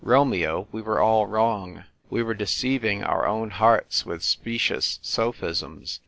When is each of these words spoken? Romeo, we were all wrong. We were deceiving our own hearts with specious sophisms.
Romeo, 0.03 0.67
we 0.71 0.81
were 0.81 0.99
all 0.99 1.27
wrong. 1.27 1.83
We 2.09 2.23
were 2.23 2.33
deceiving 2.33 3.03
our 3.03 3.27
own 3.27 3.51
hearts 3.51 4.03
with 4.03 4.23
specious 4.23 4.97
sophisms. 5.03 5.99